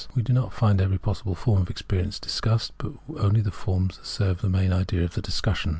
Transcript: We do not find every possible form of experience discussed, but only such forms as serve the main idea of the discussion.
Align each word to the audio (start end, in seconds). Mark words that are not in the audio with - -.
We 0.15 0.23
do 0.23 0.33
not 0.33 0.51
find 0.51 0.81
every 0.81 0.97
possible 0.97 1.35
form 1.35 1.61
of 1.61 1.69
experience 1.69 2.17
discussed, 2.17 2.71
but 2.79 2.93
only 3.19 3.43
such 3.43 3.53
forms 3.53 3.99
as 4.01 4.07
serve 4.07 4.41
the 4.41 4.49
main 4.49 4.73
idea 4.73 5.03
of 5.03 5.13
the 5.13 5.21
discussion. 5.21 5.69